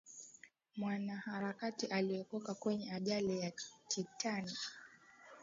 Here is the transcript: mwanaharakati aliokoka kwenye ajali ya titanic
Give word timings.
mwanaharakati 0.77 1.87
aliokoka 1.87 2.53
kwenye 2.53 2.91
ajali 2.93 3.39
ya 3.41 3.51
titanic 3.87 4.57